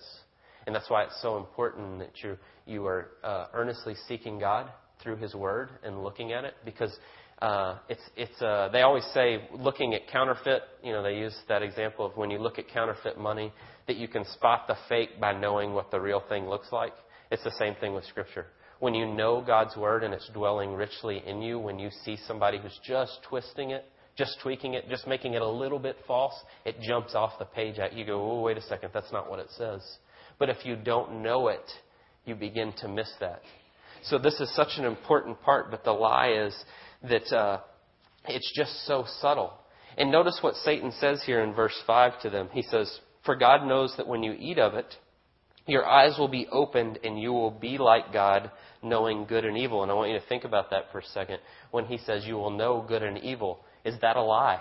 [0.66, 4.72] And that's why it's so important that you, you are uh, earnestly seeking God
[5.04, 6.96] through His Word and looking at it because
[7.42, 11.62] uh, it's, it's, uh, they always say looking at counterfeit, you know, they use that
[11.62, 13.52] example of when you look at counterfeit money,
[13.88, 16.94] that you can spot the fake by knowing what the real thing looks like.
[17.32, 18.48] It's the same thing with Scripture
[18.82, 22.58] when you know God's Word and it's dwelling richly in you, when you see somebody
[22.58, 23.86] who's just twisting it,
[24.18, 26.34] just tweaking it, just making it a little bit false,
[26.66, 28.04] it jumps off the page at you.
[28.06, 29.82] go, oh, wait a second, that's not what it says.
[30.40, 31.64] But if you don't know it,
[32.26, 33.44] you begin to miss that.
[34.04, 36.56] So this is such an important part, but the lie is
[37.04, 37.60] that uh,
[38.28, 39.54] it's just so subtle.
[39.98, 42.50] And notice what Satan says here in verse 5 to them.
[42.52, 44.96] He says, For God knows that when you eat of it,
[45.68, 49.84] your eyes will be opened and you will be like God, knowing good and evil.
[49.84, 51.40] And I want you to think about that for a second.
[51.72, 54.60] When he says you will know good and evil, is that a lie?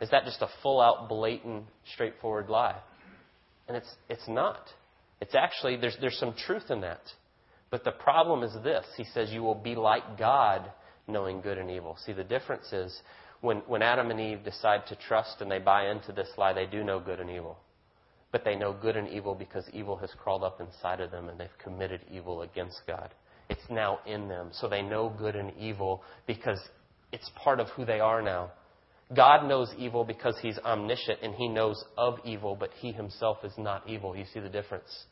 [0.00, 2.76] Is that just a full out, blatant, straightforward lie?
[3.66, 4.60] And it's, it's not.
[5.20, 7.00] It's actually, there's, there's some truth in that.
[7.70, 10.70] But the problem is this He says you will be like God,
[11.06, 11.96] knowing good and evil.
[12.04, 13.00] See, the difference is
[13.40, 16.66] when, when Adam and Eve decide to trust and they buy into this lie, they
[16.66, 17.58] do know good and evil.
[18.30, 21.40] But they know good and evil because evil has crawled up inside of them and
[21.40, 23.14] they've committed evil against God.
[23.48, 24.50] It's now in them.
[24.52, 26.60] So they know good and evil because
[27.12, 28.50] it's part of who they are now.
[29.16, 33.54] God knows evil because he's omniscient and he knows of evil, but he himself is
[33.56, 34.14] not evil.
[34.14, 35.06] You see the difference?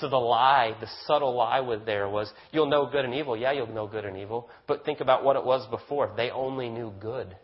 [0.00, 3.36] So the lie, the subtle lie with there was, you'll know good and evil.
[3.36, 4.48] Yeah, you'll know good and evil.
[4.66, 6.12] But think about what it was before.
[6.16, 7.36] They only knew good.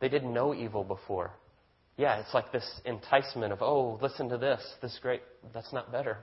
[0.00, 1.32] They didn't know evil before.
[1.96, 6.18] Yeah, it's like this enticement of, oh, listen to this, this great, that's not better.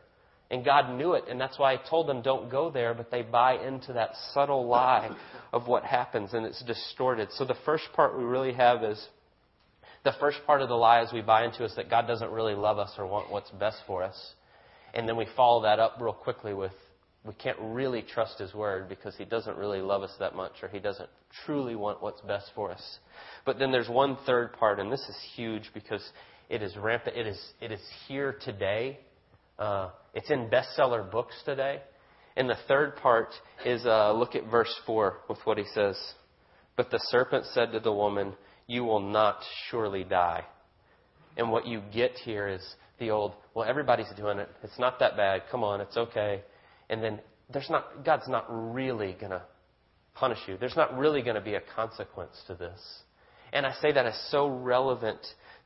[0.52, 3.22] And God knew it, and that's why I told them don't go there, but they
[3.22, 5.16] buy into that subtle lie
[5.54, 7.30] of what happens, and it's distorted.
[7.34, 9.08] So the first part we really have is
[10.04, 12.56] the first part of the lie is we buy into is that God doesn't really
[12.56, 14.34] love us or want what's best for us.
[14.94, 16.72] And then we follow that up real quickly with
[17.26, 20.70] we can't really trust His Word because He doesn't really love us that much or
[20.70, 21.10] He doesn't
[21.46, 23.00] truly want what's best for us.
[23.46, 26.08] But then there's one third part, and this is huge because
[26.50, 27.18] it is rampant.
[27.18, 29.00] It is, it is here today.
[29.58, 31.82] Uh, it's in bestseller books today.
[32.38, 33.30] And the third part
[33.66, 35.98] is uh, look at verse 4 with what he says.
[36.78, 38.34] But the serpent said to the woman,
[38.66, 40.46] You will not surely die.
[41.36, 42.62] And what you get here is
[43.00, 44.50] the old, well, everybody's doing it.
[44.64, 45.44] It's not that bad.
[45.52, 46.42] Come on, it's okay
[46.90, 47.20] and then
[47.52, 49.44] there's not, God's not really going to
[50.16, 50.58] punish you.
[50.58, 52.80] There's not really going to be a consequence to this.
[53.54, 55.20] And I say that as so relevant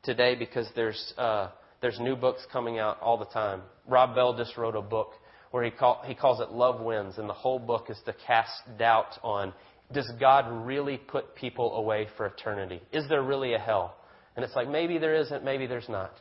[0.04, 1.50] today because there's, uh,
[1.82, 3.62] there's new books coming out all the time.
[3.88, 5.14] Rob Bell just wrote a book
[5.52, 8.52] where he, call, he calls it Love Wins, and the whole book is to cast
[8.80, 9.54] doubt on
[9.92, 12.82] does God really put people away for eternity?
[12.92, 13.96] Is there really a hell?
[14.36, 16.12] And it's like, maybe there isn't, maybe there's not.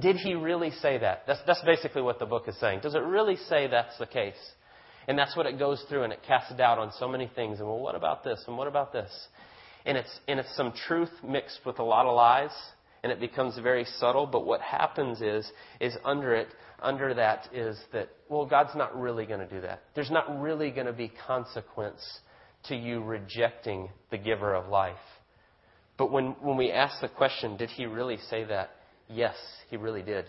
[0.00, 1.22] Did he really say that?
[1.26, 2.80] That's, that's basically what the book is saying.
[2.82, 4.34] Does it really say that's the case?
[5.08, 7.60] And that's what it goes through, and it casts doubt on so many things.
[7.60, 8.42] And well, what about this?
[8.46, 9.10] And what about this?
[9.84, 12.50] And it's, and it's some truth mixed with a lot of lies,
[13.04, 14.26] and it becomes very subtle.
[14.26, 16.48] But what happens is, is under it,
[16.80, 19.82] under that is that, well, God's not really going to do that.
[19.94, 22.02] There's not really going to be consequence
[22.64, 24.96] to you rejecting the giver of life.
[25.96, 28.70] But when, when we ask the question, did he really say that?
[29.08, 29.36] Yes,
[29.70, 30.26] he really did.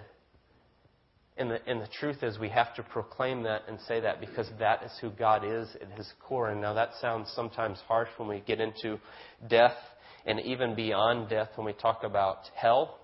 [1.38, 4.50] And the, and the truth is, we have to proclaim that and say that because
[4.60, 6.50] that is who God is at His core.
[6.50, 9.00] And now that sounds sometimes harsh when we get into
[9.48, 9.78] death
[10.26, 13.00] and even beyond death when we talk about hell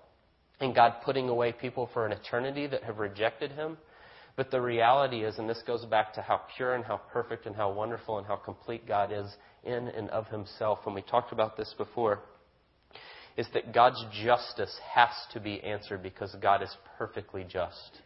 [0.60, 3.78] and God putting away people for an eternity that have rejected Him.
[4.36, 7.56] But the reality is, and this goes back to how pure and how perfect and
[7.56, 9.28] how wonderful and how complete God is
[9.64, 10.80] in and of Himself.
[10.88, 12.22] And we talked about this before
[13.38, 18.00] is that God's justice has to be answered because God is perfectly just.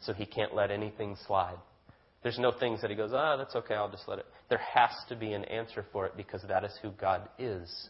[0.00, 1.58] So he can't let anything slide.
[2.22, 4.26] There's no things that he goes, ah, that's okay, I'll just let it.
[4.48, 7.88] There has to be an answer for it because that is who God is.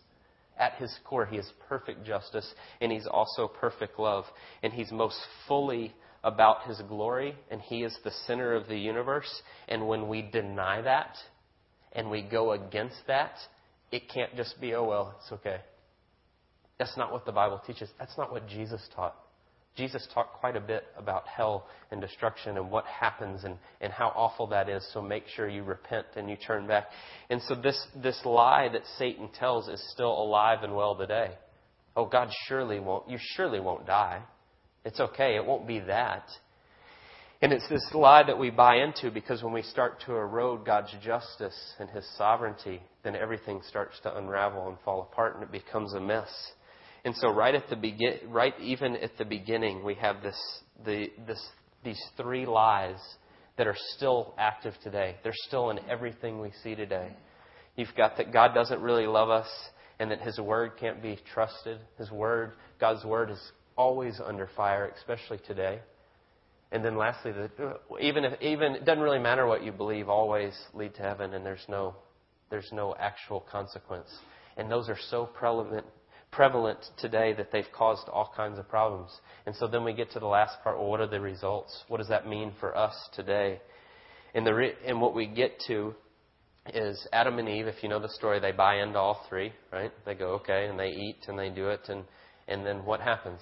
[0.58, 2.50] At his core, he is perfect justice
[2.80, 4.24] and he's also perfect love.
[4.62, 9.42] And he's most fully about his glory and he is the center of the universe.
[9.68, 11.16] And when we deny that
[11.92, 13.32] and we go against that,
[13.90, 15.60] it can't just be, oh, well, it's okay.
[16.82, 17.88] That's not what the Bible teaches.
[17.96, 19.14] That's not what Jesus taught.
[19.76, 24.08] Jesus talked quite a bit about hell and destruction and what happens and, and how
[24.16, 24.84] awful that is.
[24.92, 26.86] So make sure you repent and you turn back.
[27.30, 31.30] And so this, this lie that Satan tells is still alive and well today.
[31.94, 34.20] Oh, God surely won't, you surely won't die.
[34.84, 35.36] It's okay.
[35.36, 36.26] It won't be that.
[37.42, 40.92] And it's this lie that we buy into because when we start to erode God's
[41.00, 45.92] justice and His sovereignty, then everything starts to unravel and fall apart and it becomes
[45.92, 46.28] a mess.
[47.04, 50.38] And so right at the begin, right even at the beginning, we have this,
[50.84, 51.44] the, this,
[51.84, 52.98] these three lies
[53.58, 55.16] that are still active today.
[55.24, 57.14] They're still in everything we see today.
[57.76, 59.48] You've got that God doesn't really love us
[59.98, 61.78] and that His Word can't be trusted.
[61.98, 65.80] His Word, God's Word is always under fire, especially today.
[66.70, 70.58] And then lastly, that even if, even, it doesn't really matter what you believe, always
[70.72, 71.94] lead to heaven and there's no,
[72.48, 74.08] there's no actual consequence.
[74.56, 75.86] And those are so prevalent
[76.32, 79.10] prevalent today that they've caused all kinds of problems.
[79.46, 80.78] And so then we get to the last part.
[80.78, 81.84] Well, what are the results?
[81.88, 83.60] What does that mean for us today?
[84.34, 85.94] And the re- and what we get to
[86.74, 87.66] is Adam and Eve.
[87.66, 89.92] If you know the story, they buy into all three, right?
[90.06, 92.04] They go okay, and they eat and they do it, and
[92.48, 93.40] and then what happens?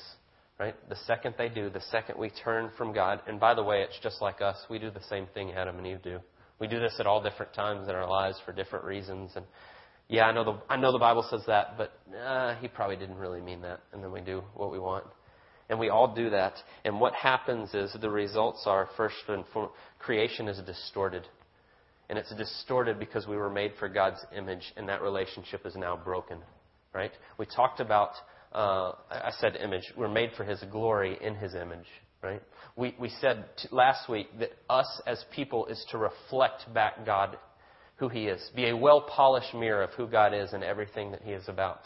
[0.59, 0.75] Right?
[0.91, 3.99] The second they do, the second we turn from God, and by the way, it's
[4.03, 4.57] just like us.
[4.69, 6.19] We do the same thing Adam and Eve do.
[6.59, 9.47] We do this at all different times in our lives for different reasons, and
[10.11, 13.17] yeah, I know the I know the Bible says that, but uh, he probably didn't
[13.17, 13.81] really mean that.
[13.93, 15.05] And then we do what we want,
[15.69, 16.55] and we all do that.
[16.85, 21.29] And what happens is the results are first and foremost, creation is distorted,
[22.09, 25.97] and it's distorted because we were made for God's image, and that relationship is now
[25.97, 26.39] broken.
[26.93, 27.13] Right?
[27.39, 28.11] We talked about.
[28.53, 29.93] Uh, I said image.
[29.97, 31.87] We're made for His glory in His image.
[32.21, 32.43] Right?
[32.75, 37.39] We we said t- last week that us as people is to reflect back God
[38.01, 38.41] who He is.
[38.57, 41.83] Be a well polished mirror of who God is and everything that He is about.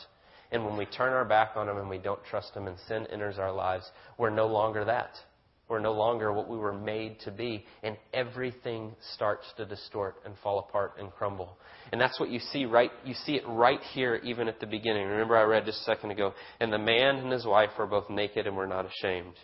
[0.50, 3.06] And when we turn our back on Him and we don't trust Him and sin
[3.12, 3.84] enters our lives,
[4.16, 5.10] we're no longer that.
[5.68, 7.64] We're no longer what we were made to be.
[7.82, 11.58] And everything starts to distort and fall apart and crumble.
[11.90, 15.08] And that's what you see right, you see it right here even at the beginning.
[15.08, 18.08] Remember I read just a second ago, and the man and his wife were both
[18.08, 19.34] naked and were not ashamed.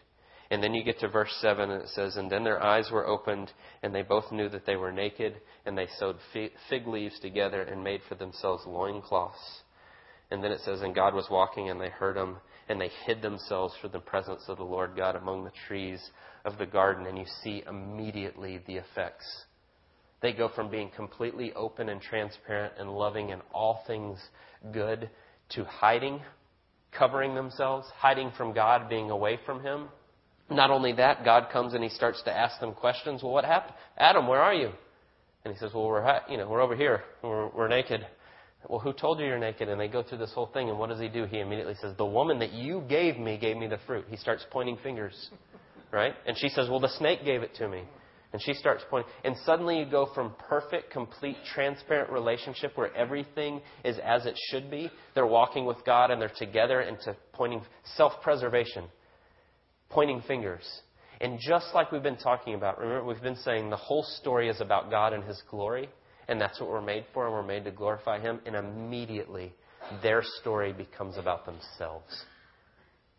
[0.51, 3.07] And then you get to verse 7 and it says, And then their eyes were
[3.07, 7.63] opened, and they both knew that they were naked, and they sewed fig leaves together
[7.63, 9.63] and made for themselves loincloths.
[10.33, 13.23] And then it says, And God was walking, and they heard him, and they hid
[13.23, 16.01] themselves from the presence of the Lord God among the trees
[16.45, 17.07] of the garden.
[17.07, 19.45] And you see immediately the effects.
[20.21, 24.19] They go from being completely open and transparent and loving and all things
[24.73, 25.09] good
[25.51, 26.21] to hiding,
[26.93, 29.89] covering themselves, hiding from God, being away from Him
[30.51, 33.23] not only that, God comes and he starts to ask them questions.
[33.23, 33.75] Well, what happened?
[33.97, 34.71] Adam, where are you?
[35.45, 37.03] And he says, well, we're, you know, we're over here.
[37.23, 38.07] We're, we're naked.
[38.69, 39.69] Well, who told you you're naked?
[39.69, 40.69] And they go through this whole thing.
[40.69, 41.25] And what does he do?
[41.25, 44.05] He immediately says, the woman that you gave me gave me the fruit.
[44.11, 45.31] He starts pointing fingers.
[45.93, 46.15] Right?
[46.27, 47.85] And she says, well, the snake gave it to me.
[48.33, 49.11] And she starts pointing.
[49.25, 54.71] And suddenly you go from perfect, complete, transparent relationship where everything is as it should
[54.71, 54.91] be.
[55.15, 57.63] They're walking with God and they're together into pointing
[57.97, 58.85] self-preservation
[59.91, 60.65] pointing fingers.
[61.21, 64.61] And just like we've been talking about, remember, we've been saying the whole story is
[64.61, 65.91] about God and His glory,
[66.29, 68.41] and that's what we're made for, and we're made to glorify Him.
[68.47, 69.53] And immediately,
[70.03, 72.25] their story becomes about themselves.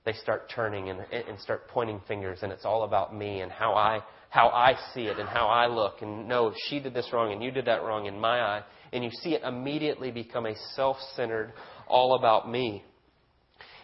[0.04, 3.76] They start turning and, and start pointing fingers, and it's all about me and how
[3.76, 4.02] I
[4.32, 6.02] how I see it and how I look.
[6.02, 8.64] And no, she did this wrong, and you did that wrong in my eye.
[8.94, 11.52] And you see it immediately become a self-centered,
[11.86, 12.86] all about me.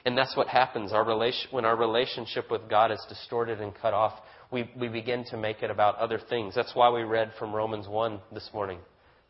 [0.07, 0.93] And that's what happens.
[0.93, 4.13] Our relation, when our relationship with God is distorted and cut off,
[4.53, 6.55] we, we begin to make it about other things.
[6.55, 8.79] That's why we read from Romans 1 this morning,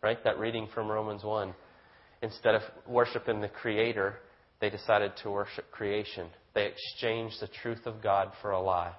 [0.04, 0.24] right?
[0.24, 1.56] That reading from Romans 1.
[2.22, 4.20] Instead of worshiping the Creator,
[4.62, 6.28] they decided to worship creation.
[6.54, 8.94] They exchanged the truth of God for a lie.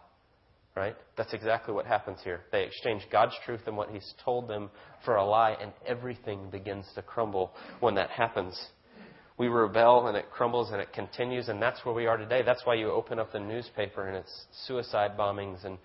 [0.74, 0.96] right?
[1.16, 2.40] That's exactly what happens here.
[2.50, 4.70] They exchange God's truth and what He's told them
[5.04, 8.60] for a lie, and everything begins to crumble when that happens.
[9.38, 12.42] We rebel and it crumbles and it continues, and that's where we are today.
[12.44, 15.78] That's why you open up the newspaper and it's suicide bombings and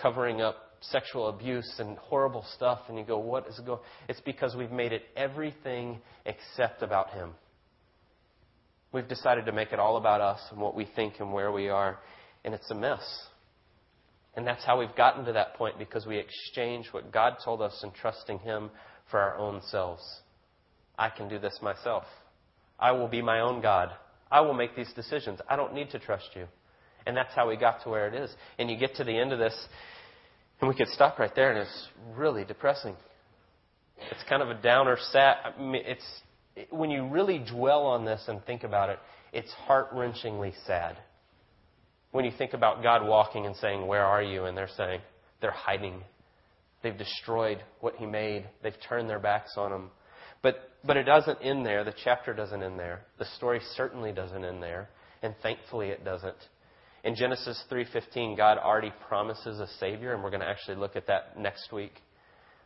[0.00, 4.54] covering up sexual abuse and horrible stuff, and you go, What is going It's because
[4.54, 7.30] we've made it everything except about Him.
[8.92, 11.68] We've decided to make it all about us and what we think and where we
[11.68, 11.98] are,
[12.44, 13.02] and it's a mess.
[14.34, 17.78] And that's how we've gotten to that point because we exchange what God told us
[17.82, 18.70] and trusting Him
[19.10, 20.02] for our own selves.
[20.98, 22.04] I can do this myself.
[22.82, 23.90] I will be my own God.
[24.30, 25.40] I will make these decisions.
[25.48, 26.46] I don't need to trust you.
[27.06, 28.34] And that's how we got to where it is.
[28.58, 29.54] And you get to the end of this,
[30.60, 32.96] and we could stop right there, and it's really depressing.
[34.10, 35.36] It's kind of a downer, sad.
[35.44, 36.04] I mean, it's
[36.70, 38.98] when you really dwell on this and think about it,
[39.32, 40.98] it's heart wrenchingly sad
[42.10, 44.44] when you think about God walking and saying, Where are you?
[44.44, 45.00] And they're saying,
[45.40, 46.02] They're hiding.
[46.82, 49.90] They've destroyed what He made, they've turned their backs on Him.
[50.42, 51.84] But, but it doesn't end there.
[51.84, 53.02] The chapter doesn't end there.
[53.18, 54.88] The story certainly doesn't end there.
[55.22, 56.36] And thankfully it doesn't.
[57.04, 61.06] In Genesis 3:15, God already promises a savior and we're going to actually look at
[61.08, 61.94] that next week.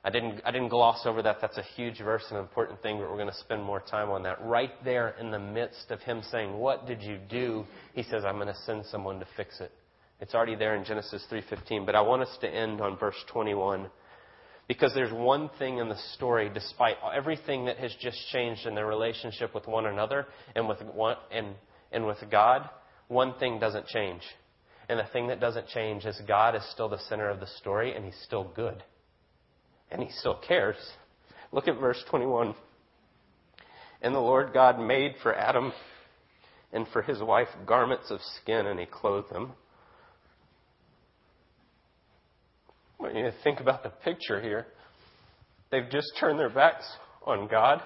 [0.04, 1.38] I didn't, I didn't gloss over that.
[1.40, 4.22] That's a huge verse, an important thing, but we're going to spend more time on
[4.22, 4.40] that.
[4.40, 7.64] Right there in the midst of him saying, What did you do?
[7.92, 9.72] He says, I'm going to send someone to fix it.
[10.20, 13.90] It's already there in Genesis 3:15, but I want us to end on verse 21
[14.68, 18.86] because there's one thing in the story despite everything that has just changed in their
[18.86, 21.54] relationship with one another and with one, and
[21.92, 22.68] and with God,
[23.08, 24.22] one thing doesn't change.
[24.88, 27.94] And the thing that doesn't change is God is still the center of the story
[27.94, 28.82] and he's still good
[29.90, 30.76] and he still cares.
[31.52, 32.54] Look at verse 21.
[34.02, 35.72] And the Lord God made for Adam
[36.72, 39.52] and for his wife garments of skin, and he clothed them.
[42.98, 44.66] When you think about the picture here,
[45.70, 46.84] they've just turned their backs
[47.26, 47.82] on God.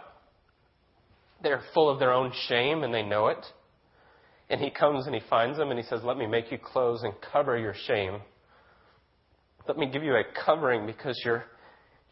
[1.43, 3.45] They're full of their own shame, and they know it.
[4.49, 7.03] And he comes and he finds them, and he says, Let me make you clothes
[7.03, 8.21] and cover your shame.
[9.67, 11.45] Let me give you a covering because you're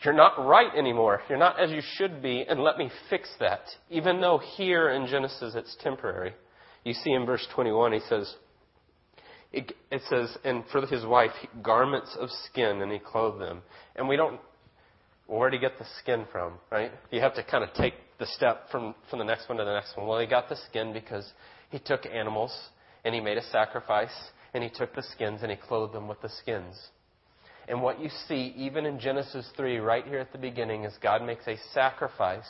[0.04, 1.22] you're not right anymore.
[1.28, 3.62] You're not as you should be, and let me fix that.
[3.90, 6.34] Even though here in Genesis it's temporary.
[6.84, 8.32] You see in verse 21, he says,
[9.52, 11.30] it, it says, and for his wife,
[11.62, 13.62] garments of skin, and he clothed them.
[13.96, 14.40] And we don't,
[15.26, 16.90] where did he get the skin from, right?
[17.10, 19.72] You have to kind of take the step from, from the next one to the
[19.72, 20.06] next one.
[20.06, 21.30] Well, he got the skin because
[21.70, 22.56] he took animals
[23.04, 24.14] and he made a sacrifice,
[24.52, 26.74] and he took the skins and he clothed them with the skins.
[27.68, 31.22] And what you see, even in Genesis 3, right here at the beginning, is God
[31.22, 32.48] makes a sacrifice.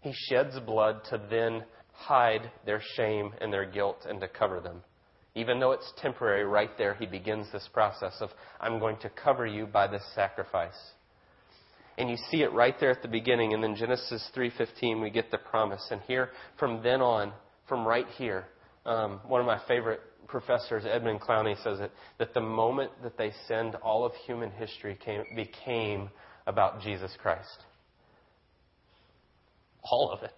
[0.00, 4.82] He sheds blood to then hide their shame and their guilt and to cover them.
[5.34, 9.46] Even though it's temporary, right there, he begins this process of, I'm going to cover
[9.46, 10.78] you by this sacrifice.
[11.98, 13.52] And you see it right there at the beginning.
[13.52, 15.86] And then Genesis 3.15, we get the promise.
[15.90, 17.32] And here, from then on,
[17.68, 18.46] from right here,
[18.86, 23.32] um, one of my favorite professors, Edmund Clowney, says it that the moment that they
[23.46, 26.10] sinned, all of human history came, became
[26.46, 27.64] about Jesus Christ.
[29.82, 30.34] All of it.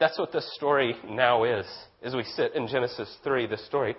[0.00, 1.66] That's what this story now is.
[2.02, 3.94] As we sit in Genesis 3, the story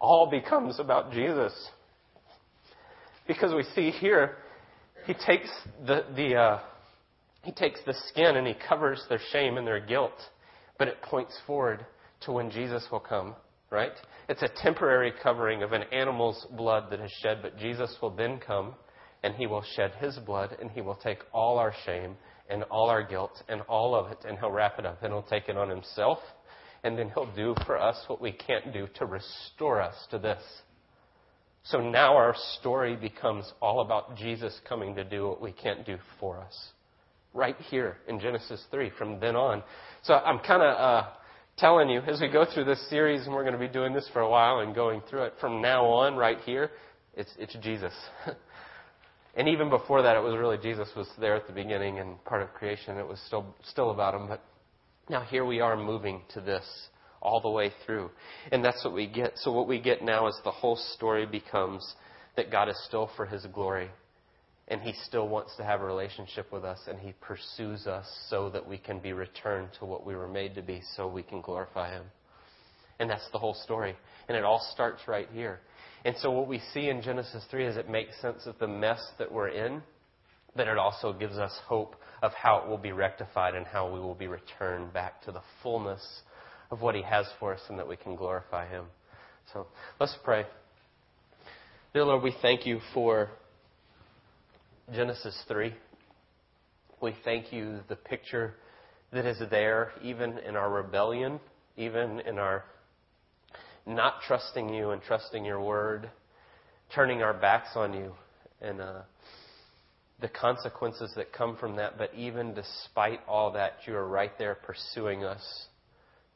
[0.00, 1.52] all becomes about Jesus.
[3.26, 4.36] Because we see here,
[5.06, 5.48] he takes
[5.84, 6.60] the, the, uh,
[7.42, 10.12] he takes the skin and he covers their shame and their guilt,
[10.78, 11.84] but it points forward
[12.20, 13.34] to when Jesus will come
[13.70, 13.92] right?
[14.28, 18.38] It's a temporary covering of an animal's blood that is shed, but Jesus will then
[18.38, 18.74] come
[19.22, 22.16] and he will shed his blood and he will take all our shame
[22.48, 25.22] and all our guilt and all of it and he'll wrap it up and he'll
[25.22, 26.18] take it on himself
[26.84, 30.42] and then he'll do for us what we can't do to restore us to this.
[31.64, 35.96] So now our story becomes all about Jesus coming to do what we can't do
[36.20, 36.56] for us.
[37.34, 39.64] Right here in Genesis 3 from then on.
[40.04, 41.08] So I'm kind of uh,
[41.58, 44.08] telling you as we go through this series, and we're going to be doing this
[44.12, 46.70] for a while and going through it from now on, right here,
[47.14, 47.92] it's, it's Jesus.
[49.36, 52.42] and even before that, it was really Jesus was there at the beginning and part
[52.42, 52.96] of creation.
[52.96, 54.28] It was still, still about him.
[54.28, 54.42] But
[55.10, 56.64] now here we are moving to this
[57.20, 58.10] all the way through.
[58.50, 59.32] And that's what we get.
[59.36, 61.94] So what we get now is the whole story becomes
[62.36, 63.90] that God is still for his glory
[64.68, 68.50] and he still wants to have a relationship with us and he pursues us so
[68.50, 71.40] that we can be returned to what we were made to be so we can
[71.40, 72.04] glorify him
[72.98, 73.94] and that's the whole story
[74.28, 75.60] and it all starts right here
[76.06, 79.04] and so what we see in genesis 3 is it makes sense of the mess
[79.18, 79.82] that we're in
[80.54, 84.00] but it also gives us hope of how it will be rectified and how we
[84.00, 86.22] will be returned back to the fullness
[86.70, 88.84] of what he has for us and that we can glorify him
[89.52, 89.66] so
[90.00, 90.46] let's pray
[91.96, 93.30] Dear Lord, we thank you for
[94.94, 95.72] Genesis 3.
[97.00, 98.52] We thank you the picture
[99.14, 101.40] that is there, even in our rebellion,
[101.78, 102.64] even in our
[103.86, 106.10] not trusting you and trusting your word,
[106.94, 108.12] turning our backs on you,
[108.60, 109.02] and uh,
[110.20, 111.96] the consequences that come from that.
[111.96, 115.66] But even despite all that, you are right there pursuing us,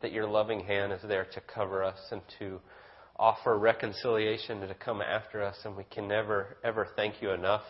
[0.01, 2.61] that your loving hand is there to cover us and to
[3.17, 7.63] offer reconciliation and to come after us, and we can never, ever thank you enough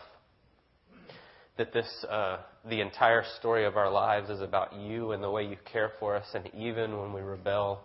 [1.57, 2.37] that this, uh,
[2.69, 6.15] the entire story of our lives is about you and the way you care for
[6.15, 7.81] us, and even when we rebel,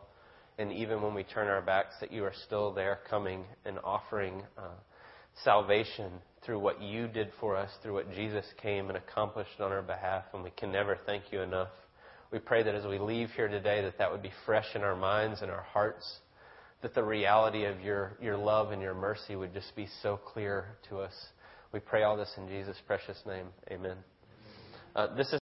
[0.58, 4.42] and even when we turn our backs, that you are still there coming and offering
[4.56, 4.68] uh,
[5.44, 6.10] salvation
[6.44, 10.24] through what you did for us, through what Jesus came and accomplished on our behalf,
[10.32, 11.68] and we can never thank you enough.
[12.32, 14.96] We pray that as we leave here today, that that would be fresh in our
[14.96, 16.20] minds and our hearts,
[16.82, 20.76] that the reality of your, your love and your mercy would just be so clear
[20.88, 21.14] to us.
[21.72, 23.46] We pray all this in Jesus' precious name.
[23.70, 23.96] Amen.
[24.94, 25.40] Uh, this is